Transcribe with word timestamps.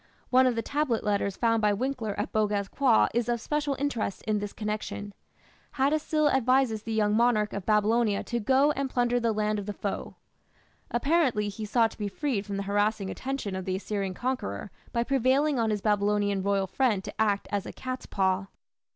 One 0.31 0.47
of 0.47 0.55
the 0.55 0.63
tablet 0.63 1.03
letters 1.03 1.37
found 1.37 1.61
by 1.61 1.73
Winckler 1.73 2.15
at 2.17 2.31
Boghaz 2.33 2.71
Köi 2.71 3.07
is 3.13 3.29
of 3.29 3.39
special 3.39 3.75
interest 3.77 4.23
in 4.23 4.39
this 4.39 4.51
connection. 4.51 5.13
Hattusil 5.75 6.33
advises 6.33 6.81
the 6.81 6.91
young 6.91 7.13
monarch 7.15 7.53
of 7.53 7.67
Babylonia 7.67 8.23
to 8.23 8.39
"go 8.39 8.71
and 8.71 8.89
plunder 8.89 9.19
the 9.19 9.31
land 9.31 9.59
of 9.59 9.67
the 9.67 9.73
foe". 9.73 10.15
Apparently 10.89 11.49
he 11.49 11.65
sought 11.65 11.91
to 11.91 11.99
be 11.99 12.07
freed 12.07 12.47
from 12.47 12.57
the 12.57 12.63
harassing 12.63 13.11
attention 13.11 13.55
of 13.55 13.65
the 13.65 13.75
Assyrian 13.75 14.15
conqueror 14.15 14.71
by 14.91 15.03
prevailing 15.03 15.59
on 15.59 15.69
his 15.69 15.81
Babylonian 15.81 16.41
royal 16.41 16.65
friend 16.65 17.03
to 17.03 17.21
act 17.21 17.47
as 17.51 17.67
a 17.67 17.71
"cat's 17.71 18.07
paw". 18.07 18.47